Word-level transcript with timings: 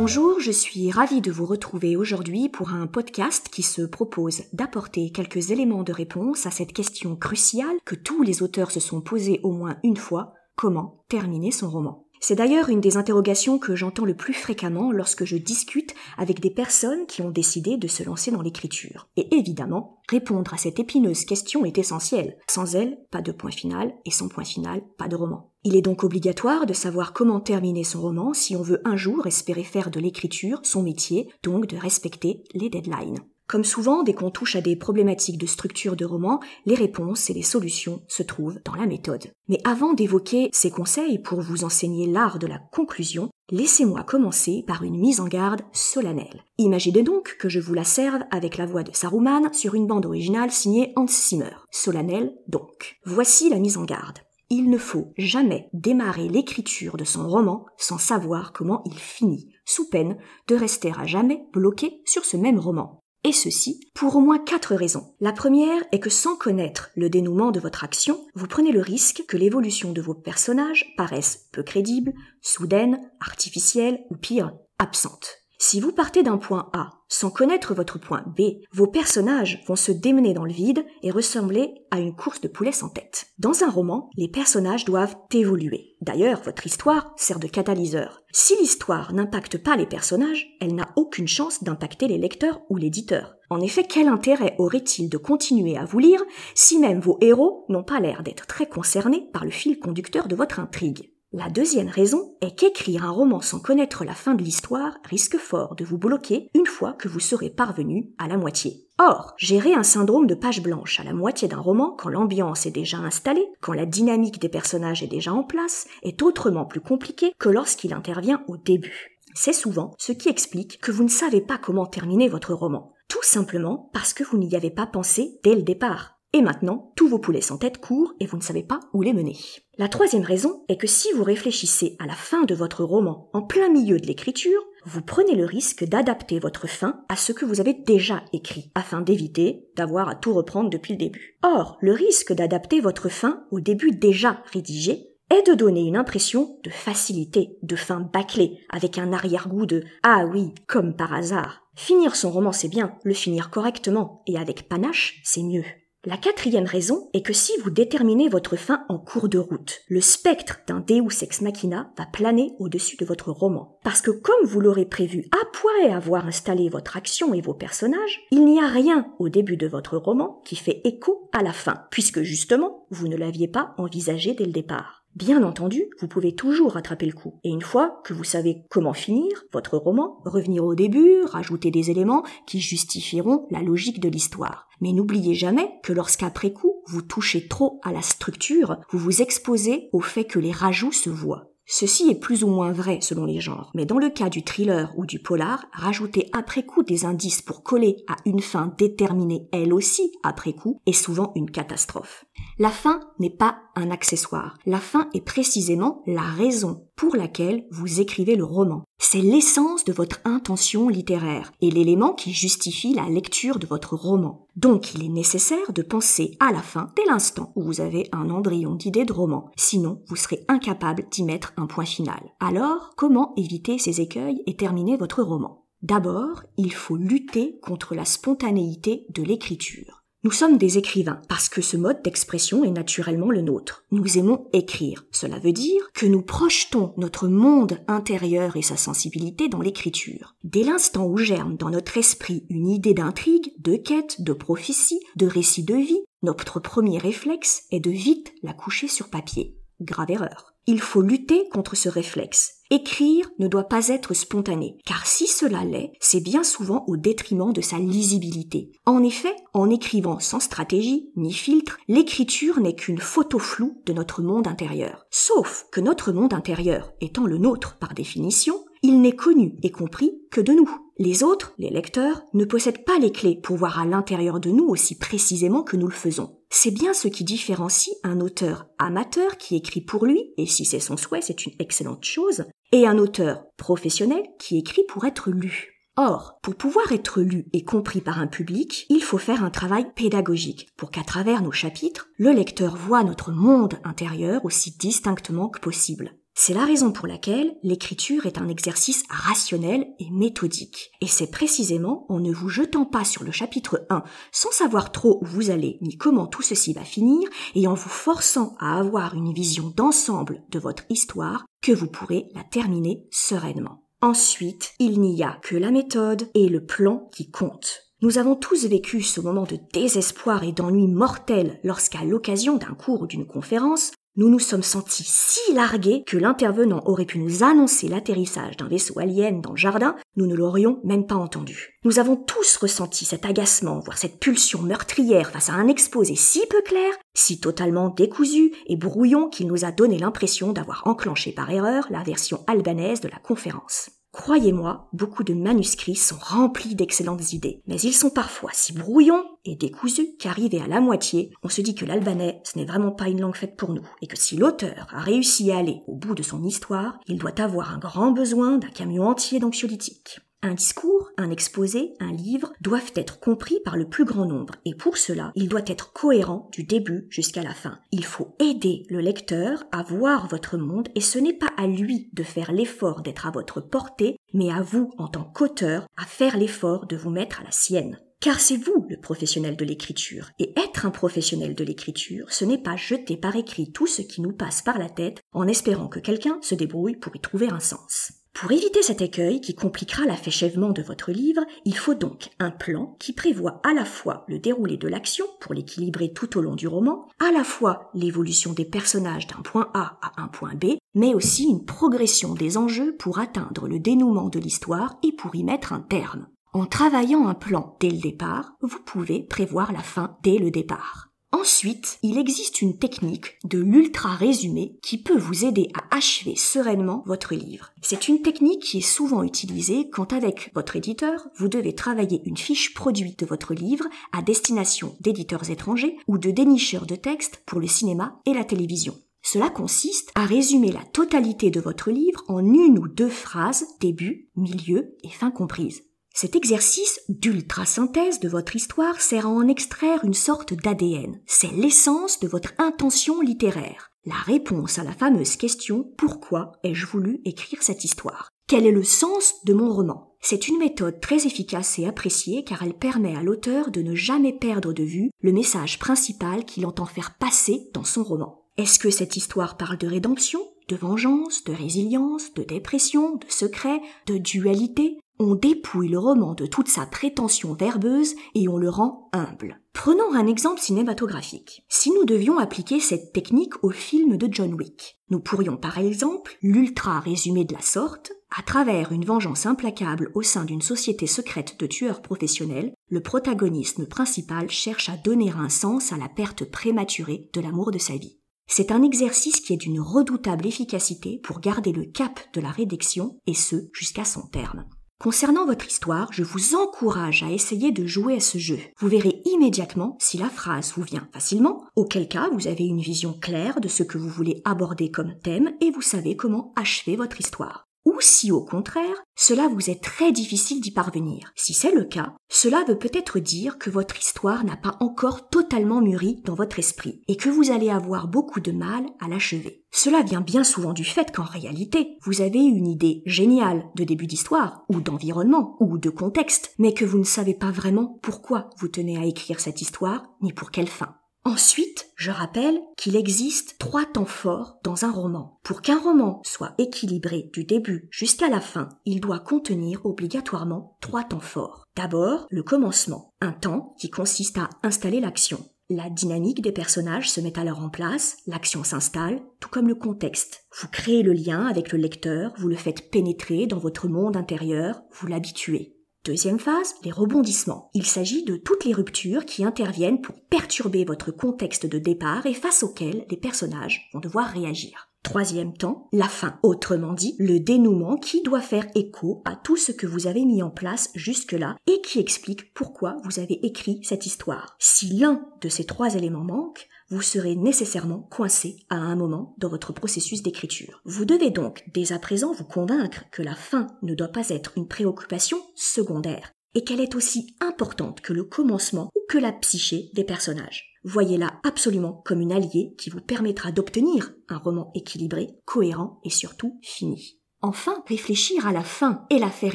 Bonjour, 0.00 0.38
je 0.38 0.52
suis 0.52 0.92
ravie 0.92 1.20
de 1.20 1.32
vous 1.32 1.44
retrouver 1.44 1.96
aujourd'hui 1.96 2.48
pour 2.48 2.72
un 2.72 2.86
podcast 2.86 3.48
qui 3.50 3.64
se 3.64 3.82
propose 3.82 4.44
d'apporter 4.52 5.10
quelques 5.10 5.50
éléments 5.50 5.82
de 5.82 5.92
réponse 5.92 6.46
à 6.46 6.52
cette 6.52 6.72
question 6.72 7.16
cruciale 7.16 7.76
que 7.84 7.96
tous 7.96 8.22
les 8.22 8.40
auteurs 8.40 8.70
se 8.70 8.78
sont 8.78 9.00
posés 9.00 9.40
au 9.42 9.50
moins 9.50 9.76
une 9.82 9.96
fois, 9.96 10.34
comment 10.54 11.02
terminer 11.08 11.50
son 11.50 11.68
roman? 11.68 12.06
C'est 12.20 12.36
d'ailleurs 12.36 12.68
une 12.68 12.80
des 12.80 12.96
interrogations 12.96 13.58
que 13.58 13.74
j'entends 13.74 14.04
le 14.04 14.16
plus 14.16 14.34
fréquemment 14.34 14.92
lorsque 14.92 15.24
je 15.24 15.36
discute 15.36 15.94
avec 16.16 16.38
des 16.38 16.50
personnes 16.50 17.06
qui 17.06 17.22
ont 17.22 17.30
décidé 17.30 17.76
de 17.76 17.88
se 17.88 18.04
lancer 18.04 18.30
dans 18.30 18.42
l'écriture. 18.42 19.08
Et 19.16 19.36
évidemment, 19.36 20.00
répondre 20.08 20.54
à 20.54 20.58
cette 20.58 20.78
épineuse 20.78 21.24
question 21.24 21.64
est 21.64 21.78
essentiel. 21.78 22.38
Sans 22.48 22.76
elle, 22.76 22.98
pas 23.10 23.22
de 23.22 23.32
point 23.32 23.50
final, 23.50 23.94
et 24.04 24.12
sans 24.12 24.28
point 24.28 24.44
final, 24.44 24.82
pas 24.96 25.08
de 25.08 25.16
roman. 25.16 25.52
Il 25.68 25.76
est 25.76 25.82
donc 25.82 26.02
obligatoire 26.02 26.64
de 26.64 26.72
savoir 26.72 27.12
comment 27.12 27.40
terminer 27.40 27.84
son 27.84 28.00
roman 28.00 28.32
si 28.32 28.56
on 28.56 28.62
veut 28.62 28.80
un 28.86 28.96
jour 28.96 29.26
espérer 29.26 29.64
faire 29.64 29.90
de 29.90 30.00
l'écriture 30.00 30.60
son 30.62 30.82
métier, 30.82 31.28
donc 31.42 31.66
de 31.66 31.76
respecter 31.76 32.42
les 32.54 32.70
deadlines. 32.70 33.18
Comme 33.46 33.64
souvent, 33.64 34.02
dès 34.02 34.14
qu'on 34.14 34.30
touche 34.30 34.56
à 34.56 34.62
des 34.62 34.76
problématiques 34.76 35.36
de 35.36 35.44
structure 35.44 35.94
de 35.94 36.06
roman, 36.06 36.40
les 36.64 36.74
réponses 36.74 37.28
et 37.28 37.34
les 37.34 37.42
solutions 37.42 38.00
se 38.08 38.22
trouvent 38.22 38.58
dans 38.64 38.76
la 38.76 38.86
méthode. 38.86 39.26
Mais 39.48 39.60
avant 39.64 39.92
d'évoquer 39.92 40.48
ces 40.54 40.70
conseils 40.70 41.18
pour 41.18 41.42
vous 41.42 41.64
enseigner 41.64 42.06
l'art 42.06 42.38
de 42.38 42.46
la 42.46 42.60
conclusion, 42.72 43.28
laissez-moi 43.50 44.04
commencer 44.04 44.64
par 44.66 44.84
une 44.84 44.98
mise 44.98 45.20
en 45.20 45.28
garde 45.28 45.60
solennelle. 45.74 46.44
Imaginez 46.56 47.02
donc 47.02 47.36
que 47.38 47.50
je 47.50 47.60
vous 47.60 47.74
la 47.74 47.84
serve 47.84 48.22
avec 48.30 48.56
la 48.56 48.64
voix 48.64 48.84
de 48.84 48.94
Saruman 48.94 49.52
sur 49.52 49.74
une 49.74 49.86
bande 49.86 50.06
originale 50.06 50.50
signée 50.50 50.94
Hans 50.96 51.08
Zimmer. 51.08 51.56
Solennelle 51.70 52.32
donc. 52.46 52.96
Voici 53.04 53.50
la 53.50 53.58
mise 53.58 53.76
en 53.76 53.84
garde. 53.84 54.20
Il 54.50 54.70
ne 54.70 54.78
faut 54.78 55.12
jamais 55.18 55.68
démarrer 55.74 56.28
l'écriture 56.28 56.96
de 56.96 57.04
son 57.04 57.28
roman 57.28 57.66
sans 57.76 57.98
savoir 57.98 58.52
comment 58.52 58.82
il 58.86 58.98
finit, 58.98 59.52
sous 59.66 59.90
peine 59.90 60.16
de 60.46 60.54
rester 60.54 60.90
à 60.98 61.06
jamais 61.06 61.46
bloqué 61.52 62.00
sur 62.06 62.24
ce 62.24 62.38
même 62.38 62.58
roman. 62.58 63.04
Et 63.24 63.32
ceci 63.32 63.80
pour 63.94 64.16
au 64.16 64.20
moins 64.20 64.38
quatre 64.38 64.74
raisons. 64.74 65.14
La 65.20 65.32
première 65.32 65.82
est 65.92 65.98
que 65.98 66.08
sans 66.08 66.36
connaître 66.36 66.90
le 66.96 67.10
dénouement 67.10 67.50
de 67.50 67.60
votre 67.60 67.84
action, 67.84 68.26
vous 68.34 68.46
prenez 68.46 68.72
le 68.72 68.80
risque 68.80 69.24
que 69.26 69.36
l'évolution 69.36 69.92
de 69.92 70.00
vos 70.00 70.14
personnages 70.14 70.94
paraisse 70.96 71.48
peu 71.52 71.62
crédible, 71.62 72.14
soudaine, 72.40 73.10
artificielle 73.20 74.04
ou 74.08 74.16
pire, 74.16 74.54
absente. 74.78 75.37
Si 75.60 75.80
vous 75.80 75.90
partez 75.90 76.22
d'un 76.22 76.38
point 76.38 76.70
A 76.72 76.92
sans 77.08 77.30
connaître 77.30 77.74
votre 77.74 77.98
point 77.98 78.22
B, 78.36 78.62
vos 78.70 78.86
personnages 78.86 79.64
vont 79.66 79.74
se 79.74 79.90
démener 79.90 80.32
dans 80.32 80.44
le 80.44 80.52
vide 80.52 80.84
et 81.02 81.10
ressembler 81.10 81.74
à 81.90 81.98
une 81.98 82.14
course 82.14 82.40
de 82.40 82.46
poulets 82.46 82.70
sans 82.70 82.90
tête. 82.90 83.26
Dans 83.38 83.64
un 83.64 83.70
roman, 83.70 84.08
les 84.16 84.28
personnages 84.28 84.84
doivent 84.84 85.16
évoluer. 85.32 85.96
D'ailleurs, 86.00 86.42
votre 86.44 86.66
histoire 86.66 87.12
sert 87.16 87.40
de 87.40 87.48
catalyseur. 87.48 88.22
Si 88.30 88.54
l'histoire 88.60 89.12
n'impacte 89.12 89.58
pas 89.58 89.74
les 89.74 89.86
personnages, 89.86 90.46
elle 90.60 90.76
n'a 90.76 90.90
aucune 90.94 91.26
chance 91.26 91.64
d'impacter 91.64 92.06
les 92.06 92.18
lecteurs 92.18 92.60
ou 92.68 92.76
l'éditeur. 92.76 93.34
En 93.50 93.60
effet, 93.60 93.82
quel 93.82 94.06
intérêt 94.06 94.54
aurait-il 94.58 95.08
de 95.08 95.18
continuer 95.18 95.76
à 95.76 95.84
vous 95.84 95.98
lire 95.98 96.22
si 96.54 96.78
même 96.78 97.00
vos 97.00 97.18
héros 97.20 97.64
n'ont 97.68 97.82
pas 97.82 97.98
l'air 97.98 98.22
d'être 98.22 98.46
très 98.46 98.68
concernés 98.68 99.28
par 99.32 99.44
le 99.44 99.50
fil 99.50 99.80
conducteur 99.80 100.28
de 100.28 100.36
votre 100.36 100.60
intrigue? 100.60 101.10
La 101.32 101.50
deuxième 101.50 101.88
raison 101.88 102.34
est 102.40 102.56
qu'écrire 102.56 103.04
un 103.04 103.10
roman 103.10 103.42
sans 103.42 103.60
connaître 103.60 104.02
la 104.02 104.14
fin 104.14 104.34
de 104.34 104.42
l'histoire 104.42 104.96
risque 105.04 105.36
fort 105.36 105.74
de 105.74 105.84
vous 105.84 105.98
bloquer 105.98 106.48
une 106.54 106.64
fois 106.64 106.94
que 106.94 107.06
vous 107.06 107.20
serez 107.20 107.50
parvenu 107.50 108.14
à 108.16 108.28
la 108.28 108.38
moitié. 108.38 108.86
Or, 108.98 109.34
gérer 109.36 109.74
un 109.74 109.82
syndrome 109.82 110.26
de 110.26 110.34
page 110.34 110.62
blanche 110.62 111.00
à 111.00 111.04
la 111.04 111.12
moitié 111.12 111.46
d'un 111.46 111.60
roman 111.60 111.94
quand 111.98 112.08
l'ambiance 112.08 112.64
est 112.64 112.70
déjà 112.70 112.96
installée, 112.96 113.46
quand 113.60 113.74
la 113.74 113.84
dynamique 113.84 114.40
des 114.40 114.48
personnages 114.48 115.02
est 115.02 115.08
déjà 115.08 115.34
en 115.34 115.44
place, 115.44 115.86
est 116.02 116.22
autrement 116.22 116.64
plus 116.64 116.80
compliqué 116.80 117.34
que 117.38 117.50
lorsqu'il 117.50 117.92
intervient 117.92 118.42
au 118.48 118.56
début. 118.56 119.18
C'est 119.34 119.52
souvent 119.52 119.94
ce 119.98 120.12
qui 120.12 120.30
explique 120.30 120.80
que 120.80 120.92
vous 120.92 121.04
ne 121.04 121.08
savez 121.08 121.42
pas 121.42 121.58
comment 121.58 121.86
terminer 121.86 122.28
votre 122.28 122.54
roman, 122.54 122.94
tout 123.06 123.22
simplement 123.22 123.90
parce 123.92 124.14
que 124.14 124.24
vous 124.24 124.38
n'y 124.38 124.56
avez 124.56 124.70
pas 124.70 124.86
pensé 124.86 125.38
dès 125.44 125.54
le 125.54 125.62
départ. 125.62 126.17
Et 126.34 126.42
maintenant, 126.42 126.92
tous 126.94 127.08
vos 127.08 127.18
poulets 127.18 127.40
sans 127.40 127.56
tête 127.56 127.78
courent 127.78 128.12
et 128.20 128.26
vous 128.26 128.36
ne 128.36 128.42
savez 128.42 128.62
pas 128.62 128.80
où 128.92 129.00
les 129.00 129.14
mener. 129.14 129.36
La 129.78 129.88
troisième 129.88 130.24
raison 130.24 130.64
est 130.68 130.76
que 130.76 130.86
si 130.86 131.10
vous 131.12 131.24
réfléchissez 131.24 131.96
à 131.98 132.06
la 132.06 132.14
fin 132.14 132.44
de 132.44 132.54
votre 132.54 132.84
roman 132.84 133.30
en 133.32 133.42
plein 133.42 133.70
milieu 133.70 133.98
de 133.98 134.06
l'écriture, 134.06 134.60
vous 134.84 135.00
prenez 135.00 135.34
le 135.34 135.46
risque 135.46 135.84
d'adapter 135.84 136.38
votre 136.38 136.68
fin 136.68 137.00
à 137.08 137.16
ce 137.16 137.32
que 137.32 137.46
vous 137.46 137.60
avez 137.60 137.72
déjà 137.72 138.24
écrit, 138.32 138.70
afin 138.74 139.00
d'éviter 139.00 139.68
d'avoir 139.76 140.08
à 140.08 140.14
tout 140.14 140.34
reprendre 140.34 140.68
depuis 140.68 140.92
le 140.92 140.98
début. 140.98 141.38
Or, 141.42 141.78
le 141.80 141.92
risque 141.92 142.32
d'adapter 142.34 142.80
votre 142.80 143.08
fin 143.08 143.44
au 143.50 143.60
début 143.60 143.92
déjà 143.92 144.42
rédigé 144.52 145.08
est 145.30 145.46
de 145.46 145.54
donner 145.54 145.86
une 145.86 145.96
impression 145.96 146.58
de 146.62 146.70
facilité, 146.70 147.58
de 147.62 147.76
fin 147.76 148.00
bâclée, 148.00 148.58
avec 148.70 148.98
un 148.98 149.12
arrière-goût 149.12 149.66
de 149.66 149.84
ah 150.02 150.24
oui, 150.26 150.54
comme 150.66 150.94
par 150.94 151.12
hasard. 151.12 151.62
Finir 151.74 152.16
son 152.16 152.30
roman 152.30 152.52
c'est 152.52 152.68
bien, 152.68 152.96
le 153.04 153.14
finir 153.14 153.50
correctement 153.50 154.22
et 154.26 154.36
avec 154.38 154.68
panache 154.68 155.20
c'est 155.24 155.42
mieux. 155.42 155.64
La 156.04 156.16
quatrième 156.16 156.64
raison 156.64 157.10
est 157.12 157.22
que 157.22 157.32
si 157.32 157.50
vous 157.60 157.70
déterminez 157.70 158.28
votre 158.28 158.54
fin 158.54 158.84
en 158.88 158.98
cours 158.98 159.28
de 159.28 159.38
route, 159.38 159.80
le 159.88 160.00
spectre 160.00 160.60
d'un 160.68 160.78
Deus 160.78 161.22
ex 161.22 161.40
machina 161.40 161.90
va 161.98 162.06
planer 162.06 162.52
au-dessus 162.60 162.96
de 162.96 163.04
votre 163.04 163.32
roman. 163.32 163.80
Parce 163.82 164.00
que 164.00 164.12
comme 164.12 164.44
vous 164.44 164.60
l'aurez 164.60 164.84
prévu 164.84 165.28
après 165.42 165.90
avoir 165.90 166.24
installé 166.24 166.68
votre 166.68 166.96
action 166.96 167.34
et 167.34 167.40
vos 167.40 167.54
personnages, 167.54 168.20
il 168.30 168.44
n'y 168.44 168.60
a 168.60 168.68
rien 168.68 169.12
au 169.18 169.28
début 169.28 169.56
de 169.56 169.66
votre 169.66 169.96
roman 169.96 170.40
qui 170.44 170.54
fait 170.54 170.82
écho 170.84 171.28
à 171.32 171.42
la 171.42 171.52
fin, 171.52 171.82
puisque 171.90 172.22
justement, 172.22 172.86
vous 172.90 173.08
ne 173.08 173.16
l'aviez 173.16 173.48
pas 173.48 173.74
envisagé 173.76 174.34
dès 174.34 174.46
le 174.46 174.52
départ. 174.52 175.04
Bien 175.18 175.42
entendu, 175.42 175.82
vous 176.00 176.06
pouvez 176.06 176.32
toujours 176.32 176.74
rattraper 176.74 177.04
le 177.04 177.12
coup. 177.12 177.40
Et 177.42 177.48
une 177.48 177.60
fois 177.60 178.00
que 178.04 178.14
vous 178.14 178.22
savez 178.22 178.62
comment 178.70 178.92
finir 178.92 179.26
votre 179.52 179.76
roman, 179.76 180.20
revenir 180.24 180.64
au 180.64 180.76
début, 180.76 181.24
rajouter 181.24 181.72
des 181.72 181.90
éléments 181.90 182.22
qui 182.46 182.60
justifieront 182.60 183.48
la 183.50 183.60
logique 183.60 183.98
de 183.98 184.08
l'histoire. 184.08 184.68
Mais 184.80 184.92
n'oubliez 184.92 185.34
jamais 185.34 185.72
que 185.82 185.92
lorsqu'après 185.92 186.52
coup, 186.52 186.84
vous 186.86 187.02
touchez 187.02 187.48
trop 187.48 187.80
à 187.82 187.90
la 187.90 188.00
structure, 188.00 188.78
vous 188.92 188.98
vous 189.00 189.20
exposez 189.20 189.88
au 189.92 190.00
fait 190.00 190.24
que 190.24 190.38
les 190.38 190.52
rajouts 190.52 190.92
se 190.92 191.10
voient. 191.10 191.50
Ceci 191.70 192.08
est 192.08 192.18
plus 192.18 192.44
ou 192.44 192.48
moins 192.48 192.72
vrai 192.72 193.00
selon 193.02 193.26
les 193.26 193.42
genres, 193.42 193.70
mais 193.74 193.84
dans 193.84 193.98
le 193.98 194.08
cas 194.08 194.30
du 194.30 194.42
thriller 194.42 194.90
ou 194.96 195.04
du 195.04 195.18
polar, 195.18 195.66
rajouter 195.74 196.30
après 196.32 196.62
coup 196.62 196.82
des 196.82 197.04
indices 197.04 197.42
pour 197.42 197.62
coller 197.62 197.96
à 198.08 198.16
une 198.24 198.40
fin 198.40 198.72
déterminée 198.78 199.46
elle 199.52 199.74
aussi 199.74 200.10
après 200.22 200.54
coup 200.54 200.80
est 200.86 200.94
souvent 200.94 201.30
une 201.34 201.50
catastrophe. 201.50 202.24
La 202.58 202.70
fin 202.70 203.00
n'est 203.18 203.28
pas 203.28 203.58
un 203.76 203.90
accessoire. 203.90 204.56
La 204.64 204.80
fin 204.80 205.10
est 205.12 205.20
précisément 205.20 206.02
la 206.06 206.22
raison 206.22 206.87
pour 206.98 207.16
laquelle 207.16 207.64
vous 207.70 208.00
écrivez 208.00 208.34
le 208.34 208.44
roman. 208.44 208.82
C'est 208.98 209.20
l'essence 209.20 209.84
de 209.84 209.92
votre 209.92 210.18
intention 210.24 210.88
littéraire 210.88 211.52
et 211.62 211.70
l'élément 211.70 212.12
qui 212.12 212.32
justifie 212.32 212.92
la 212.92 213.08
lecture 213.08 213.60
de 213.60 213.68
votre 213.68 213.94
roman. 213.94 214.48
Donc 214.56 214.94
il 214.94 215.04
est 215.04 215.08
nécessaire 215.08 215.72
de 215.72 215.82
penser 215.82 216.36
à 216.40 216.52
la 216.52 216.60
fin 216.60 216.90
dès 216.96 217.04
l'instant 217.06 217.52
où 217.54 217.62
vous 217.62 217.80
avez 217.80 218.08
un 218.12 218.28
embryon 218.28 218.74
d'idée 218.74 219.04
de 219.04 219.12
roman. 219.12 219.50
Sinon, 219.56 220.02
vous 220.08 220.16
serez 220.16 220.44
incapable 220.48 221.06
d'y 221.10 221.22
mettre 221.22 221.52
un 221.56 221.66
point 221.66 221.86
final. 221.86 222.20
Alors, 222.40 222.90
comment 222.96 223.32
éviter 223.36 223.78
ces 223.78 224.00
écueils 224.00 224.42
et 224.46 224.56
terminer 224.56 224.96
votre 224.96 225.22
roman? 225.22 225.64
D'abord, 225.82 226.42
il 226.56 226.72
faut 226.72 226.96
lutter 226.96 227.60
contre 227.62 227.94
la 227.94 228.04
spontanéité 228.04 229.06
de 229.14 229.22
l'écriture. 229.22 229.97
Nous 230.28 230.34
sommes 230.34 230.58
des 230.58 230.76
écrivains 230.76 231.22
parce 231.26 231.48
que 231.48 231.62
ce 231.62 231.78
mode 231.78 232.02
d'expression 232.02 232.62
est 232.62 232.70
naturellement 232.70 233.30
le 233.30 233.40
nôtre. 233.40 233.86
Nous 233.90 234.18
aimons 234.18 234.46
écrire. 234.52 235.06
Cela 235.10 235.38
veut 235.38 235.52
dire 235.52 235.90
que 235.94 236.04
nous 236.04 236.20
projetons 236.20 236.92
notre 236.98 237.28
monde 237.28 237.78
intérieur 237.88 238.54
et 238.58 238.60
sa 238.60 238.76
sensibilité 238.76 239.48
dans 239.48 239.62
l'écriture. 239.62 240.34
Dès 240.44 240.64
l'instant 240.64 241.06
où 241.06 241.16
germe 241.16 241.56
dans 241.56 241.70
notre 241.70 241.96
esprit 241.96 242.44
une 242.50 242.68
idée 242.68 242.92
d'intrigue, 242.92 243.54
de 243.58 243.76
quête, 243.76 244.20
de 244.20 244.34
prophétie, 244.34 245.00
de 245.16 245.26
récit 245.26 245.64
de 245.64 245.76
vie, 245.76 246.04
notre 246.22 246.60
premier 246.60 246.98
réflexe 246.98 247.62
est 247.70 247.80
de 247.80 247.90
vite 247.90 248.34
la 248.42 248.52
coucher 248.52 248.86
sur 248.86 249.08
papier. 249.08 249.56
Grave 249.80 250.10
erreur. 250.10 250.57
Il 250.70 250.82
faut 250.82 251.00
lutter 251.00 251.48
contre 251.48 251.76
ce 251.76 251.88
réflexe. 251.88 252.56
Écrire 252.68 253.30
ne 253.38 253.48
doit 253.48 253.68
pas 253.68 253.88
être 253.88 254.12
spontané, 254.12 254.76
car 254.84 255.06
si 255.06 255.26
cela 255.26 255.64
l'est, 255.64 255.92
c'est 255.98 256.20
bien 256.20 256.44
souvent 256.44 256.84
au 256.88 256.98
détriment 256.98 257.54
de 257.54 257.62
sa 257.62 257.78
lisibilité. 257.78 258.70
En 258.84 259.02
effet, 259.02 259.34
en 259.54 259.70
écrivant 259.70 260.18
sans 260.18 260.40
stratégie 260.40 261.08
ni 261.16 261.32
filtre, 261.32 261.78
l'écriture 261.88 262.60
n'est 262.60 262.74
qu'une 262.74 262.98
photo 262.98 263.38
floue 263.38 263.80
de 263.86 263.94
notre 263.94 264.20
monde 264.20 264.46
intérieur. 264.46 265.06
Sauf 265.10 265.64
que 265.72 265.80
notre 265.80 266.12
monde 266.12 266.34
intérieur 266.34 266.92
étant 267.00 267.24
le 267.24 267.38
nôtre 267.38 267.78
par 267.80 267.94
définition, 267.94 268.62
il 268.82 269.00
n'est 269.00 269.16
connu 269.16 269.56
et 269.62 269.70
compris 269.70 270.20
que 270.30 270.42
de 270.42 270.52
nous. 270.52 270.70
Les 270.98 271.22
autres, 271.22 271.54
les 271.56 271.70
lecteurs, 271.70 272.24
ne 272.34 272.44
possèdent 272.44 272.84
pas 272.84 272.98
les 272.98 273.10
clés 273.10 273.40
pour 273.42 273.56
voir 273.56 273.80
à 273.80 273.86
l'intérieur 273.86 274.38
de 274.38 274.50
nous 274.50 274.66
aussi 274.66 274.98
précisément 274.98 275.62
que 275.62 275.78
nous 275.78 275.88
le 275.88 275.94
faisons. 275.94 276.37
C'est 276.50 276.70
bien 276.70 276.94
ce 276.94 277.08
qui 277.08 277.24
différencie 277.24 277.94
un 278.04 278.20
auteur 278.20 278.66
amateur 278.78 279.36
qui 279.36 279.56
écrit 279.56 279.80
pour 279.80 280.06
lui, 280.06 280.32
et 280.36 280.46
si 280.46 280.64
c'est 280.64 280.80
son 280.80 280.96
souhait, 280.96 281.20
c'est 281.20 281.46
une 281.46 281.54
excellente 281.58 282.04
chose, 282.04 282.44
et 282.72 282.86
un 282.86 282.98
auteur 282.98 283.44
professionnel 283.56 284.22
qui 284.38 284.58
écrit 284.58 284.84
pour 284.88 285.04
être 285.04 285.30
lu. 285.30 285.74
Or, 285.96 286.38
pour 286.42 286.54
pouvoir 286.54 286.92
être 286.92 287.20
lu 287.20 287.46
et 287.52 287.64
compris 287.64 288.00
par 288.00 288.20
un 288.20 288.28
public, 288.28 288.86
il 288.88 289.02
faut 289.02 289.18
faire 289.18 289.42
un 289.42 289.50
travail 289.50 289.92
pédagogique 289.94 290.68
pour 290.76 290.92
qu'à 290.92 291.02
travers 291.02 291.42
nos 291.42 291.50
chapitres, 291.50 292.08
le 292.18 292.30
lecteur 292.30 292.76
voit 292.76 293.02
notre 293.02 293.32
monde 293.32 293.80
intérieur 293.82 294.44
aussi 294.44 294.76
distinctement 294.78 295.48
que 295.48 295.58
possible. 295.58 296.17
C'est 296.40 296.54
la 296.54 296.64
raison 296.64 296.92
pour 296.92 297.08
laquelle 297.08 297.56
l'écriture 297.64 298.24
est 298.24 298.38
un 298.38 298.46
exercice 298.46 299.02
rationnel 299.10 299.88
et 299.98 300.08
méthodique. 300.12 300.92
Et 301.00 301.08
c'est 301.08 301.32
précisément 301.32 302.06
en 302.08 302.20
ne 302.20 302.32
vous 302.32 302.48
jetant 302.48 302.84
pas 302.84 303.04
sur 303.04 303.24
le 303.24 303.32
chapitre 303.32 303.84
1 303.90 304.04
sans 304.30 304.52
savoir 304.52 304.92
trop 304.92 305.18
où 305.20 305.26
vous 305.26 305.50
allez 305.50 305.78
ni 305.80 305.98
comment 305.98 306.28
tout 306.28 306.42
ceci 306.42 306.72
va 306.72 306.84
finir 306.84 307.28
et 307.56 307.66
en 307.66 307.74
vous 307.74 307.88
forçant 307.88 308.54
à 308.60 308.78
avoir 308.78 309.16
une 309.16 309.32
vision 309.32 309.72
d'ensemble 309.74 310.44
de 310.50 310.60
votre 310.60 310.84
histoire 310.90 311.44
que 311.60 311.72
vous 311.72 311.88
pourrez 311.88 312.28
la 312.36 312.44
terminer 312.44 313.04
sereinement. 313.10 313.82
Ensuite, 314.00 314.74
il 314.78 315.00
n'y 315.00 315.24
a 315.24 315.40
que 315.42 315.56
la 315.56 315.72
méthode 315.72 316.30
et 316.34 316.48
le 316.48 316.64
plan 316.64 317.10
qui 317.12 317.32
comptent. 317.32 317.88
Nous 318.00 318.16
avons 318.16 318.36
tous 318.36 318.64
vécu 318.66 319.02
ce 319.02 319.20
moment 319.20 319.42
de 319.42 319.58
désespoir 319.72 320.44
et 320.44 320.52
d'ennui 320.52 320.86
mortel 320.86 321.58
lorsqu'à 321.64 322.04
l'occasion 322.04 322.56
d'un 322.56 322.74
cours 322.74 323.02
ou 323.02 323.06
d'une 323.08 323.26
conférence, 323.26 323.90
nous 324.18 324.28
nous 324.28 324.40
sommes 324.40 324.64
sentis 324.64 325.04
si 325.06 325.54
largués 325.54 326.02
que 326.04 326.16
l'intervenant 326.16 326.82
aurait 326.86 327.04
pu 327.04 327.20
nous 327.20 327.44
annoncer 327.44 327.86
l'atterrissage 327.86 328.56
d'un 328.56 328.66
vaisseau 328.66 328.98
alien 328.98 329.40
dans 329.40 329.52
le 329.52 329.56
jardin, 329.56 329.94
nous 330.16 330.26
ne 330.26 330.34
l'aurions 330.34 330.80
même 330.82 331.06
pas 331.06 331.14
entendu. 331.14 331.78
Nous 331.84 332.00
avons 332.00 332.16
tous 332.16 332.56
ressenti 332.56 333.04
cet 333.04 333.24
agacement, 333.24 333.78
voire 333.78 333.96
cette 333.96 334.18
pulsion 334.18 334.60
meurtrière 334.60 335.30
face 335.30 335.50
à 335.50 335.52
un 335.52 335.68
exposé 335.68 336.16
si 336.16 336.42
peu 336.50 336.60
clair, 336.62 336.92
si 337.14 337.38
totalement 337.38 337.90
décousu 337.90 338.52
et 338.66 338.76
brouillon 338.76 339.28
qu'il 339.28 339.46
nous 339.46 339.64
a 339.64 339.70
donné 339.70 339.98
l'impression 339.98 340.52
d'avoir 340.52 340.82
enclenché 340.88 341.30
par 341.30 341.48
erreur 341.52 341.86
la 341.90 342.02
version 342.02 342.42
albanaise 342.48 343.00
de 343.00 343.08
la 343.08 343.18
conférence. 343.18 343.90
Croyez-moi, 344.12 344.88
beaucoup 344.92 345.22
de 345.22 345.34
manuscrits 345.34 345.94
sont 345.94 346.18
remplis 346.20 346.74
d'excellentes 346.74 347.32
idées, 347.34 347.62
mais 347.68 347.76
ils 347.76 347.92
sont 347.92 348.10
parfois 348.10 348.50
si 348.52 348.72
brouillons 348.72 349.24
et 349.48 349.56
décousus 349.56 350.16
qu'arrivés 350.18 350.60
à 350.60 350.66
la 350.66 350.80
moitié, 350.80 351.30
on 351.42 351.48
se 351.48 351.60
dit 351.60 351.74
que 351.74 351.84
l'albanais, 351.84 352.40
ce 352.44 352.58
n'est 352.58 352.66
vraiment 352.66 352.92
pas 352.92 353.08
une 353.08 353.20
langue 353.20 353.36
faite 353.36 353.56
pour 353.56 353.72
nous, 353.72 353.88
et 354.02 354.06
que 354.06 354.18
si 354.18 354.36
l'auteur 354.36 354.86
a 354.90 355.00
réussi 355.00 355.50
à 355.50 355.58
aller 355.58 355.82
au 355.86 355.94
bout 355.94 356.14
de 356.14 356.22
son 356.22 356.42
histoire, 356.42 356.98
il 357.06 357.18
doit 357.18 357.40
avoir 357.40 357.72
un 357.72 357.78
grand 357.78 358.12
besoin 358.12 358.58
d'un 358.58 358.68
camion 358.68 359.08
entier 359.08 359.38
d'anxiolytiques. 359.40 360.20
Un 360.40 360.54
discours, 360.54 361.10
un 361.16 361.32
exposé, 361.32 361.94
un 361.98 362.12
livre 362.12 362.52
doivent 362.60 362.92
être 362.94 363.18
compris 363.18 363.58
par 363.64 363.76
le 363.76 363.88
plus 363.88 364.04
grand 364.04 364.24
nombre 364.24 364.54
et 364.64 364.72
pour 364.72 364.96
cela, 364.96 365.32
il 365.34 365.48
doit 365.48 365.66
être 365.66 365.92
cohérent 365.92 366.48
du 366.52 366.62
début 366.62 367.08
jusqu'à 367.10 367.42
la 367.42 367.54
fin. 367.54 367.80
Il 367.90 368.04
faut 368.04 368.36
aider 368.38 368.84
le 368.88 369.00
lecteur 369.00 369.64
à 369.72 369.82
voir 369.82 370.28
votre 370.28 370.56
monde 370.56 370.90
et 370.94 371.00
ce 371.00 371.18
n'est 371.18 371.32
pas 371.32 371.50
à 371.56 371.66
lui 371.66 372.08
de 372.12 372.22
faire 372.22 372.52
l'effort 372.52 373.02
d'être 373.02 373.26
à 373.26 373.32
votre 373.32 373.60
portée, 373.60 374.16
mais 374.32 374.52
à 374.52 374.62
vous, 374.62 374.92
en 374.96 375.08
tant 375.08 375.24
qu'auteur, 375.24 375.88
à 375.96 376.04
faire 376.04 376.36
l'effort 376.36 376.86
de 376.86 376.96
vous 376.96 377.10
mettre 377.10 377.40
à 377.40 377.44
la 377.44 377.50
sienne. 377.50 377.98
Car 378.20 378.40
c'est 378.40 378.56
vous 378.56 378.84
le 378.88 379.00
professionnel 379.00 379.56
de 379.56 379.64
l'écriture. 379.64 380.30
Et 380.40 380.52
être 380.58 380.86
un 380.86 380.90
professionnel 380.90 381.54
de 381.54 381.62
l'écriture, 381.62 382.32
ce 382.32 382.44
n'est 382.44 382.58
pas 382.58 382.74
jeter 382.74 383.16
par 383.16 383.36
écrit 383.36 383.70
tout 383.70 383.86
ce 383.86 384.02
qui 384.02 384.20
nous 384.20 384.32
passe 384.32 384.60
par 384.60 384.78
la 384.78 384.88
tête 384.88 385.20
en 385.32 385.46
espérant 385.46 385.86
que 385.86 386.00
quelqu'un 386.00 386.38
se 386.42 386.56
débrouille 386.56 386.96
pour 386.96 387.14
y 387.14 387.20
trouver 387.20 387.48
un 387.48 387.60
sens. 387.60 388.12
Pour 388.40 388.52
éviter 388.52 388.82
cet 388.82 389.02
écueil 389.02 389.40
qui 389.40 389.54
compliquera 389.54 390.04
l'affichèvement 390.04 390.70
de 390.70 390.82
votre 390.82 391.10
livre, 391.10 391.42
il 391.64 391.76
faut 391.76 391.94
donc 391.94 392.30
un 392.38 392.50
plan 392.50 392.96
qui 393.00 393.12
prévoit 393.12 393.60
à 393.64 393.72
la 393.72 393.84
fois 393.84 394.24
le 394.28 394.38
déroulé 394.38 394.76
de 394.76 394.86
l'action 394.86 395.24
pour 395.40 395.54
l'équilibrer 395.54 396.12
tout 396.12 396.38
au 396.38 396.40
long 396.40 396.54
du 396.54 396.68
roman, 396.68 397.08
à 397.18 397.32
la 397.32 397.42
fois 397.42 397.90
l'évolution 397.94 398.52
des 398.52 398.64
personnages 398.64 399.26
d'un 399.26 399.42
point 399.42 399.70
A 399.74 399.98
à 400.02 400.22
un 400.22 400.28
point 400.28 400.54
B, 400.54 400.76
mais 400.94 401.14
aussi 401.14 401.48
une 401.48 401.64
progression 401.64 402.34
des 402.34 402.56
enjeux 402.56 402.96
pour 402.96 403.18
atteindre 403.18 403.66
le 403.66 403.80
dénouement 403.80 404.28
de 404.28 404.38
l'histoire 404.38 404.98
et 405.02 405.12
pour 405.12 405.34
y 405.34 405.42
mettre 405.42 405.72
un 405.72 405.80
terme. 405.80 406.28
En 406.52 406.66
travaillant 406.66 407.28
un 407.28 407.34
plan 407.34 407.76
dès 407.80 407.90
le 407.90 407.98
départ, 407.98 408.54
vous 408.62 408.80
pouvez 408.84 409.22
prévoir 409.22 409.72
la 409.72 409.82
fin 409.82 410.16
dès 410.22 410.38
le 410.38 410.50
départ. 410.50 411.08
Ensuite, 411.30 411.98
il 412.02 412.16
existe 412.16 412.62
une 412.62 412.78
technique 412.78 413.38
de 413.44 413.58
l'ultra 413.58 414.14
résumé 414.14 414.78
qui 414.82 414.96
peut 415.02 415.18
vous 415.18 415.44
aider 415.44 415.68
à 415.74 415.94
achever 415.94 416.34
sereinement 416.36 417.02
votre 417.04 417.34
livre. 417.34 417.70
C'est 417.82 418.08
une 418.08 418.22
technique 418.22 418.62
qui 418.62 418.78
est 418.78 418.80
souvent 418.80 419.22
utilisée 419.22 419.90
quand 419.90 420.14
avec 420.14 420.50
votre 420.54 420.76
éditeur, 420.76 421.28
vous 421.36 421.48
devez 421.48 421.74
travailler 421.74 422.22
une 422.24 422.38
fiche 422.38 422.72
produit 422.72 423.14
de 423.14 423.26
votre 423.26 423.52
livre 423.52 423.84
à 424.12 424.22
destination 424.22 424.96
d'éditeurs 425.00 425.50
étrangers 425.50 425.98
ou 426.08 426.16
de 426.16 426.30
dénicheurs 426.30 426.86
de 426.86 426.96
textes 426.96 427.42
pour 427.44 427.60
le 427.60 427.66
cinéma 427.66 428.20
et 428.24 428.32
la 428.32 428.44
télévision. 428.44 428.96
Cela 429.22 429.50
consiste 429.50 430.10
à 430.14 430.24
résumer 430.24 430.72
la 430.72 430.84
totalité 430.94 431.50
de 431.50 431.60
votre 431.60 431.90
livre 431.90 432.24
en 432.28 432.42
une 432.42 432.78
ou 432.78 432.88
deux 432.88 433.10
phrases, 433.10 433.66
début, 433.80 434.30
milieu 434.34 434.96
et 435.02 435.10
fin 435.10 435.30
comprise. 435.30 435.82
Cet 436.20 436.34
exercice 436.34 437.00
d'ultra-synthèse 437.08 438.18
de 438.18 438.28
votre 438.28 438.56
histoire 438.56 439.00
sert 439.00 439.26
à 439.26 439.28
en 439.28 439.46
extraire 439.46 440.04
une 440.04 440.14
sorte 440.14 440.52
d'ADN. 440.52 441.20
C'est 441.26 441.52
l'essence 441.52 442.18
de 442.18 442.26
votre 442.26 442.54
intention 442.58 443.20
littéraire. 443.20 443.92
La 444.04 444.16
réponse 444.16 444.80
à 444.80 444.82
la 444.82 444.90
fameuse 444.90 445.36
question 445.36 445.88
Pourquoi 445.96 446.54
ai-je 446.64 446.86
voulu 446.86 447.20
écrire 447.24 447.62
cette 447.62 447.84
histoire? 447.84 448.30
Quel 448.48 448.66
est 448.66 448.72
le 448.72 448.82
sens 448.82 449.34
de 449.44 449.54
mon 449.54 449.72
roman? 449.72 450.16
C'est 450.20 450.48
une 450.48 450.58
méthode 450.58 451.00
très 451.00 451.24
efficace 451.24 451.78
et 451.78 451.86
appréciée 451.86 452.42
car 452.42 452.64
elle 452.64 452.74
permet 452.74 453.14
à 453.14 453.22
l'auteur 453.22 453.70
de 453.70 453.82
ne 453.82 453.94
jamais 453.94 454.32
perdre 454.32 454.72
de 454.72 454.82
vue 454.82 455.12
le 455.22 455.30
message 455.30 455.78
principal 455.78 456.44
qu'il 456.44 456.66
entend 456.66 456.86
faire 456.86 457.16
passer 457.16 457.70
dans 457.74 457.84
son 457.84 458.02
roman. 458.02 458.42
Est-ce 458.56 458.80
que 458.80 458.90
cette 458.90 459.16
histoire 459.16 459.56
parle 459.56 459.78
de 459.78 459.86
rédemption, 459.86 460.40
de 460.68 460.74
vengeance, 460.74 461.44
de 461.44 461.52
résilience, 461.52 462.34
de 462.34 462.42
dépression, 462.42 463.14
de 463.14 463.30
secret, 463.30 463.80
de 464.08 464.18
dualité? 464.18 464.98
On 465.18 465.34
dépouille 465.34 465.88
le 465.88 465.98
roman 465.98 466.34
de 466.34 466.46
toute 466.46 466.68
sa 466.68 466.86
prétention 466.86 467.54
verbeuse 467.54 468.14
et 468.34 468.48
on 468.48 468.56
le 468.56 468.70
rend 468.70 469.08
humble. 469.12 469.60
Prenons 469.72 470.12
un 470.12 470.26
exemple 470.26 470.60
cinématographique. 470.60 471.64
Si 471.68 471.90
nous 471.90 472.04
devions 472.04 472.38
appliquer 472.38 472.80
cette 472.80 473.12
technique 473.12 473.62
au 473.62 473.70
film 473.70 474.16
de 474.16 474.28
John 474.30 474.54
Wick, 474.54 474.98
nous 475.10 475.20
pourrions 475.20 475.56
par 475.56 475.78
exemple 475.78 476.36
l'ultra 476.42 477.00
résumer 477.00 477.44
de 477.44 477.54
la 477.54 477.60
sorte, 477.60 478.12
à 478.36 478.42
travers 478.42 478.92
une 478.92 479.04
vengeance 479.04 479.46
implacable 479.46 480.10
au 480.14 480.22
sein 480.22 480.44
d'une 480.44 480.60
société 480.60 481.06
secrète 481.06 481.58
de 481.58 481.66
tueurs 481.66 482.02
professionnels, 482.02 482.74
le 482.90 483.00
protagoniste 483.00 483.88
principal 483.88 484.50
cherche 484.50 484.88
à 484.88 484.96
donner 484.96 485.30
un 485.30 485.48
sens 485.48 485.92
à 485.92 485.96
la 485.96 486.08
perte 486.08 486.44
prématurée 486.44 487.30
de 487.32 487.40
l'amour 487.40 487.70
de 487.70 487.78
sa 487.78 487.96
vie. 487.96 488.18
C'est 488.46 488.72
un 488.72 488.82
exercice 488.82 489.40
qui 489.40 489.52
est 489.52 489.58
d'une 489.58 489.80
redoutable 489.80 490.46
efficacité 490.46 491.20
pour 491.22 491.40
garder 491.40 491.72
le 491.72 491.84
cap 491.84 492.20
de 492.32 492.40
la 492.40 492.50
rédaction 492.50 493.18
et 493.26 493.34
ce 493.34 493.68
jusqu'à 493.72 494.04
son 494.04 494.26
terme. 494.26 494.64
Concernant 495.00 495.46
votre 495.46 495.68
histoire, 495.68 496.12
je 496.12 496.24
vous 496.24 496.56
encourage 496.56 497.22
à 497.22 497.30
essayer 497.30 497.70
de 497.70 497.86
jouer 497.86 498.16
à 498.16 498.20
ce 498.20 498.36
jeu. 498.36 498.58
Vous 498.78 498.88
verrez 498.88 499.22
immédiatement 499.26 499.96
si 500.00 500.18
la 500.18 500.28
phrase 500.28 500.72
vous 500.74 500.82
vient 500.82 501.08
facilement, 501.12 501.62
auquel 501.76 502.08
cas 502.08 502.28
vous 502.32 502.48
avez 502.48 502.64
une 502.64 502.80
vision 502.80 503.12
claire 503.12 503.60
de 503.60 503.68
ce 503.68 503.84
que 503.84 503.96
vous 503.96 504.08
voulez 504.08 504.42
aborder 504.44 504.90
comme 504.90 505.14
thème 505.22 505.52
et 505.60 505.70
vous 505.70 505.82
savez 505.82 506.16
comment 506.16 506.52
achever 506.56 506.96
votre 506.96 507.20
histoire 507.20 507.67
ou 507.88 507.96
si 508.00 508.30
au 508.30 508.44
contraire, 508.44 509.02
cela 509.16 509.48
vous 509.48 509.70
est 509.70 509.82
très 509.82 510.12
difficile 510.12 510.60
d'y 510.60 510.70
parvenir. 510.70 511.32
Si 511.34 511.54
c'est 511.54 511.74
le 511.74 511.84
cas, 511.84 512.12
cela 512.28 512.62
veut 512.68 512.76
peut-être 512.76 513.18
dire 513.18 513.56
que 513.56 513.70
votre 513.70 513.98
histoire 513.98 514.44
n'a 514.44 514.58
pas 514.58 514.76
encore 514.80 515.30
totalement 515.30 515.80
mûri 515.80 516.20
dans 516.24 516.34
votre 516.34 516.58
esprit 516.58 517.00
et 517.08 517.16
que 517.16 517.30
vous 517.30 517.50
allez 517.50 517.70
avoir 517.70 518.06
beaucoup 518.06 518.40
de 518.40 518.52
mal 518.52 518.84
à 519.00 519.08
l'achever. 519.08 519.64
Cela 519.70 520.02
vient 520.02 520.20
bien 520.20 520.44
souvent 520.44 520.74
du 520.74 520.84
fait 520.84 521.14
qu'en 521.14 521.24
réalité, 521.24 521.96
vous 522.02 522.20
avez 522.20 522.40
une 522.40 522.66
idée 522.66 523.02
géniale 523.06 523.64
de 523.74 523.84
début 523.84 524.06
d'histoire, 524.06 524.66
ou 524.68 524.80
d'environnement, 524.80 525.56
ou 525.60 525.78
de 525.78 525.88
contexte, 525.88 526.54
mais 526.58 526.74
que 526.74 526.84
vous 526.84 526.98
ne 526.98 527.04
savez 527.04 527.34
pas 527.34 527.50
vraiment 527.50 527.98
pourquoi 528.02 528.50
vous 528.58 528.68
tenez 528.68 528.98
à 528.98 529.06
écrire 529.06 529.40
cette 529.40 529.62
histoire, 529.62 530.10
ni 530.20 530.34
pour 530.34 530.50
quelle 530.50 530.68
fin. 530.68 530.94
Ensuite, 531.24 531.90
je 531.96 532.10
rappelle 532.10 532.58
qu'il 532.76 532.96
existe 532.96 533.58
trois 533.58 533.84
temps 533.84 534.06
forts 534.06 534.58
dans 534.64 534.84
un 534.84 534.90
roman. 534.90 535.38
Pour 535.42 535.62
qu'un 535.62 535.78
roman 535.78 536.22
soit 536.24 536.54
équilibré 536.58 537.30
du 537.32 537.44
début 537.44 537.88
jusqu'à 537.90 538.28
la 538.28 538.40
fin, 538.40 538.68
il 538.84 539.00
doit 539.00 539.18
contenir 539.18 539.84
obligatoirement 539.84 540.76
trois 540.80 541.04
temps 541.04 541.20
forts. 541.20 541.64
D'abord, 541.76 542.26
le 542.30 542.42
commencement, 542.42 543.12
un 543.20 543.32
temps 543.32 543.74
qui 543.78 543.90
consiste 543.90 544.38
à 544.38 544.48
installer 544.62 545.00
l'action. 545.00 545.44
La 545.70 545.90
dynamique 545.90 546.40
des 546.40 546.52
personnages 546.52 547.10
se 547.10 547.20
met 547.20 547.38
alors 547.38 547.60
en 547.60 547.68
place, 547.68 548.16
l'action 548.26 548.64
s'installe, 548.64 549.20
tout 549.38 549.50
comme 549.50 549.68
le 549.68 549.74
contexte. 549.74 550.46
Vous 550.58 550.68
créez 550.68 551.02
le 551.02 551.12
lien 551.12 551.44
avec 551.46 551.72
le 551.72 551.78
lecteur, 551.78 552.32
vous 552.38 552.48
le 552.48 552.56
faites 552.56 552.90
pénétrer 552.90 553.46
dans 553.46 553.58
votre 553.58 553.86
monde 553.86 554.16
intérieur, 554.16 554.80
vous 554.92 555.08
l'habituez. 555.08 555.77
Deuxième 556.08 556.38
phase, 556.38 556.74
les 556.84 556.90
rebondissements. 556.90 557.68
Il 557.74 557.84
s'agit 557.84 558.24
de 558.24 558.36
toutes 558.36 558.64
les 558.64 558.72
ruptures 558.72 559.26
qui 559.26 559.44
interviennent 559.44 560.00
pour 560.00 560.14
perturber 560.30 560.86
votre 560.86 561.10
contexte 561.10 561.66
de 561.66 561.78
départ 561.78 562.24
et 562.24 562.32
face 562.32 562.62
auxquelles 562.62 563.04
les 563.10 563.18
personnages 563.18 563.90
vont 563.92 564.00
devoir 564.00 564.26
réagir. 564.30 564.87
Troisième 565.02 565.56
temps, 565.56 565.88
la 565.92 566.08
fin, 566.08 566.38
autrement 566.42 566.92
dit, 566.92 567.14
le 567.18 567.38
dénouement 567.38 567.96
qui 567.96 568.22
doit 568.22 568.40
faire 568.40 568.66
écho 568.74 569.22
à 569.24 569.36
tout 569.36 569.56
ce 569.56 569.72
que 569.72 569.86
vous 569.86 570.06
avez 570.06 570.24
mis 570.24 570.42
en 570.42 570.50
place 570.50 570.90
jusque-là 570.94 571.56
et 571.66 571.80
qui 571.82 571.98
explique 571.98 572.52
pourquoi 572.52 572.96
vous 573.04 573.20
avez 573.20 573.46
écrit 573.46 573.80
cette 573.82 574.06
histoire. 574.06 574.56
Si 574.58 574.98
l'un 574.98 575.24
de 575.40 575.48
ces 575.48 575.64
trois 575.64 575.94
éléments 575.94 576.24
manque, 576.24 576.68
vous 576.90 577.02
serez 577.02 577.36
nécessairement 577.36 578.06
coincé 578.10 578.56
à 578.70 578.76
un 578.76 578.96
moment 578.96 579.34
dans 579.38 579.48
votre 579.48 579.72
processus 579.72 580.22
d'écriture. 580.22 580.80
Vous 580.84 581.04
devez 581.04 581.30
donc 581.30 581.64
dès 581.72 581.92
à 581.92 581.98
présent 581.98 582.32
vous 582.32 582.44
convaincre 582.44 583.04
que 583.12 583.22
la 583.22 583.34
fin 583.34 583.66
ne 583.82 583.94
doit 583.94 584.08
pas 584.08 584.28
être 584.30 584.52
une 584.56 584.68
préoccupation 584.68 585.38
secondaire 585.54 586.32
et 586.54 586.64
qu'elle 586.64 586.80
est 586.80 586.94
aussi 586.94 587.36
importante 587.40 588.00
que 588.00 588.12
le 588.12 588.24
commencement 588.24 588.90
ou 588.94 589.00
que 589.08 589.18
la 589.18 589.32
psyché 589.32 589.90
des 589.94 590.04
personnages. 590.04 590.78
Voyez-la 590.84 591.40
absolument 591.44 592.02
comme 592.04 592.20
une 592.20 592.32
alliée 592.32 592.74
qui 592.78 592.90
vous 592.90 593.00
permettra 593.00 593.52
d'obtenir 593.52 594.14
un 594.28 594.38
roman 594.38 594.70
équilibré, 594.74 595.36
cohérent 595.44 596.00
et 596.04 596.10
surtout 596.10 596.58
fini. 596.62 597.18
Enfin, 597.40 597.84
réfléchir 597.86 598.48
à 598.48 598.52
la 598.52 598.64
fin 598.64 599.06
et 599.10 599.18
la 599.18 599.30
faire 599.30 599.54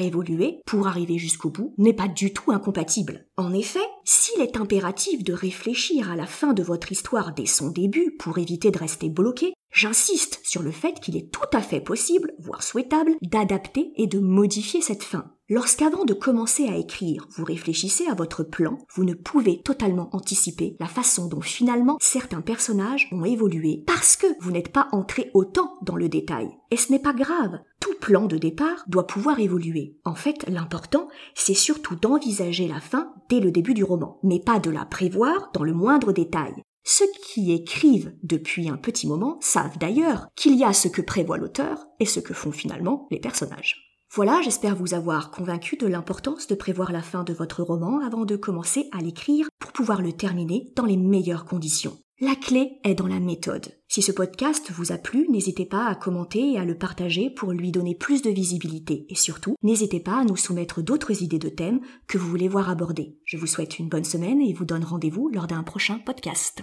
évoluer 0.00 0.60
pour 0.64 0.86
arriver 0.86 1.18
jusqu'au 1.18 1.50
bout 1.50 1.74
n'est 1.76 1.92
pas 1.92 2.08
du 2.08 2.32
tout 2.32 2.50
incompatible. 2.50 3.26
En 3.36 3.52
effet, 3.52 3.84
s'il 4.04 4.40
est 4.40 4.56
impératif 4.56 5.22
de 5.22 5.34
réfléchir 5.34 6.10
à 6.10 6.16
la 6.16 6.26
fin 6.26 6.54
de 6.54 6.62
votre 6.62 6.92
histoire 6.92 7.34
dès 7.34 7.46
son 7.46 7.70
début 7.70 8.16
pour 8.18 8.38
éviter 8.38 8.70
de 8.70 8.78
rester 8.78 9.10
bloqué, 9.10 9.52
j'insiste 9.74 10.40
sur 10.44 10.62
le 10.62 10.70
fait 10.70 11.00
qu'il 11.00 11.16
est 11.16 11.30
tout 11.30 11.40
à 11.52 11.60
fait 11.60 11.80
possible, 11.80 12.32
voire 12.38 12.62
souhaitable, 12.62 13.16
d'adapter 13.20 13.92
et 13.96 14.06
de 14.06 14.20
modifier 14.20 14.80
cette 14.80 15.02
fin. 15.02 15.32
Lorsqu'avant 15.50 16.06
de 16.06 16.14
commencer 16.14 16.68
à 16.68 16.76
écrire, 16.76 17.26
vous 17.36 17.44
réfléchissez 17.44 18.06
à 18.06 18.14
votre 18.14 18.44
plan, 18.44 18.78
vous 18.94 19.04
ne 19.04 19.12
pouvez 19.12 19.60
totalement 19.60 20.08
anticiper 20.12 20.74
la 20.80 20.86
façon 20.86 21.26
dont 21.26 21.42
finalement 21.42 21.98
certains 22.00 22.40
personnages 22.40 23.10
ont 23.12 23.26
évolué 23.26 23.84
parce 23.86 24.16
que 24.16 24.26
vous 24.40 24.52
n'êtes 24.52 24.72
pas 24.72 24.88
entré 24.92 25.30
autant 25.34 25.74
dans 25.82 25.96
le 25.96 26.08
détail. 26.08 26.48
Et 26.70 26.78
ce 26.78 26.90
n'est 26.92 26.98
pas 26.98 27.12
grave, 27.12 27.58
tout 27.78 27.94
plan 28.00 28.24
de 28.24 28.38
départ 28.38 28.84
doit 28.86 29.06
pouvoir 29.06 29.38
évoluer. 29.38 29.98
En 30.04 30.14
fait, 30.14 30.46
l'important, 30.48 31.08
c'est 31.34 31.52
surtout 31.52 31.96
d'envisager 31.96 32.66
la 32.66 32.80
fin 32.80 33.12
dès 33.28 33.40
le 33.40 33.50
début 33.50 33.74
du 33.74 33.84
roman, 33.84 34.20
mais 34.22 34.40
pas 34.40 34.60
de 34.60 34.70
la 34.70 34.86
prévoir 34.86 35.50
dans 35.52 35.64
le 35.64 35.74
moindre 35.74 36.12
détail. 36.12 36.54
Ceux 36.84 37.06
qui 37.22 37.52
écrivent 37.52 38.14
depuis 38.22 38.68
un 38.68 38.76
petit 38.76 39.06
moment 39.06 39.38
savent 39.40 39.78
d'ailleurs 39.78 40.28
qu'il 40.36 40.54
y 40.54 40.64
a 40.64 40.72
ce 40.72 40.88
que 40.88 41.00
prévoit 41.00 41.38
l'auteur 41.38 41.86
et 41.98 42.06
ce 42.06 42.20
que 42.20 42.34
font 42.34 42.52
finalement 42.52 43.08
les 43.10 43.18
personnages. 43.18 43.84
Voilà, 44.12 44.40
j'espère 44.44 44.76
vous 44.76 44.94
avoir 44.94 45.30
convaincu 45.30 45.76
de 45.76 45.86
l'importance 45.86 46.46
de 46.46 46.54
prévoir 46.54 46.92
la 46.92 47.02
fin 47.02 47.24
de 47.24 47.32
votre 47.32 47.62
roman 47.62 47.98
avant 47.98 48.24
de 48.24 48.36
commencer 48.36 48.88
à 48.92 48.98
l'écrire 48.98 49.48
pour 49.58 49.72
pouvoir 49.72 50.02
le 50.02 50.12
terminer 50.12 50.72
dans 50.76 50.84
les 50.84 50.96
meilleures 50.96 51.46
conditions. 51.46 51.98
La 52.20 52.36
clé 52.36 52.78
est 52.84 52.94
dans 52.94 53.08
la 53.08 53.18
méthode. 53.18 53.74
Si 53.88 54.00
ce 54.00 54.12
podcast 54.12 54.70
vous 54.70 54.92
a 54.92 54.98
plu, 54.98 55.26
n'hésitez 55.30 55.66
pas 55.66 55.86
à 55.86 55.96
commenter 55.96 56.52
et 56.52 56.58
à 56.58 56.64
le 56.64 56.78
partager 56.78 57.28
pour 57.28 57.50
lui 57.50 57.72
donner 57.72 57.96
plus 57.96 58.22
de 58.22 58.30
visibilité. 58.30 59.04
Et 59.08 59.16
surtout, 59.16 59.56
n'hésitez 59.62 59.98
pas 59.98 60.20
à 60.20 60.24
nous 60.24 60.36
soumettre 60.36 60.80
d'autres 60.80 61.22
idées 61.22 61.40
de 61.40 61.48
thèmes 61.48 61.80
que 62.06 62.16
vous 62.16 62.28
voulez 62.28 62.46
voir 62.46 62.70
abordés. 62.70 63.18
Je 63.24 63.36
vous 63.36 63.48
souhaite 63.48 63.80
une 63.80 63.88
bonne 63.88 64.04
semaine 64.04 64.40
et 64.40 64.52
vous 64.52 64.64
donne 64.64 64.84
rendez-vous 64.84 65.28
lors 65.28 65.48
d'un 65.48 65.64
prochain 65.64 65.98
podcast. 65.98 66.62